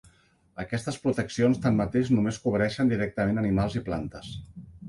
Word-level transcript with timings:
Aquestes 0.63 0.97
proteccions 1.03 1.61
tanmateix 1.67 2.11
només 2.15 2.41
cobreixen 2.47 2.93
directament 2.97 3.41
animals 3.43 3.81
i 3.83 3.87
plantes. 3.93 4.35